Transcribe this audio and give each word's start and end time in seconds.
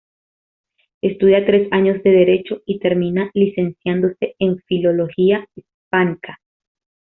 Estudia 1.03 1.45
tres 1.45 1.67
años 1.69 2.01
de 2.01 2.09
Derecho, 2.09 2.63
y 2.65 2.79
termina 2.79 3.29
licenciándose 3.35 4.33
en 4.39 4.57
Filología 4.65 5.45
Hispánica. 5.53 6.39